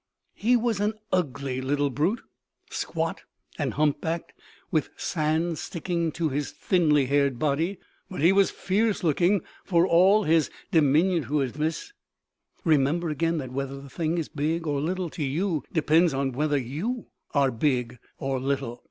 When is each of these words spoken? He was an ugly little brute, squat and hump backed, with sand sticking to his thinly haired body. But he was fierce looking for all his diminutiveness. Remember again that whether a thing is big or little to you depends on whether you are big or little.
He 0.33 0.57
was 0.57 0.79
an 0.79 0.95
ugly 1.11 1.61
little 1.61 1.91
brute, 1.91 2.23
squat 2.71 3.21
and 3.59 3.75
hump 3.75 4.01
backed, 4.01 4.33
with 4.71 4.89
sand 4.97 5.59
sticking 5.59 6.11
to 6.13 6.29
his 6.29 6.49
thinly 6.49 7.05
haired 7.05 7.37
body. 7.37 7.77
But 8.09 8.19
he 8.21 8.31
was 8.31 8.49
fierce 8.49 9.03
looking 9.03 9.43
for 9.63 9.85
all 9.85 10.23
his 10.23 10.49
diminutiveness. 10.71 11.93
Remember 12.65 13.09
again 13.09 13.37
that 13.37 13.51
whether 13.51 13.77
a 13.77 13.89
thing 13.89 14.17
is 14.17 14.27
big 14.27 14.65
or 14.65 14.81
little 14.81 15.11
to 15.11 15.23
you 15.23 15.63
depends 15.71 16.15
on 16.15 16.31
whether 16.31 16.57
you 16.57 17.09
are 17.35 17.51
big 17.51 17.99
or 18.17 18.39
little. 18.39 18.79